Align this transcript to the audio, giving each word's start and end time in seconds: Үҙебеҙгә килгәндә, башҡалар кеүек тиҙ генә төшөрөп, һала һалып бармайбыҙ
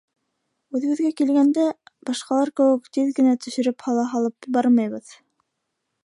Үҙебеҙгә 0.77 1.09
килгәндә, 1.19 1.65
башҡалар 2.09 2.51
кеүек 2.61 2.89
тиҙ 2.97 3.11
генә 3.19 3.35
төшөрөп, 3.43 3.85
һала 3.89 4.07
һалып 4.15 4.49
бармайбыҙ 4.57 5.13